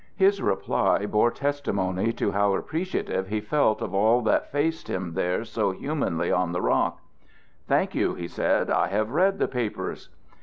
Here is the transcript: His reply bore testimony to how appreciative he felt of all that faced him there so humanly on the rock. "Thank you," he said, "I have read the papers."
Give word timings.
His 0.15 0.41
reply 0.41 1.05
bore 1.05 1.29
testimony 1.29 2.11
to 2.13 2.31
how 2.31 2.55
appreciative 2.55 3.27
he 3.27 3.39
felt 3.39 3.83
of 3.83 3.93
all 3.93 4.23
that 4.23 4.51
faced 4.51 4.87
him 4.87 5.13
there 5.13 5.45
so 5.45 5.69
humanly 5.69 6.31
on 6.31 6.53
the 6.53 6.61
rock. 6.61 6.99
"Thank 7.67 7.93
you," 7.93 8.15
he 8.15 8.27
said, 8.27 8.71
"I 8.71 8.87
have 8.87 9.11
read 9.11 9.37
the 9.37 9.47
papers." 9.47 10.09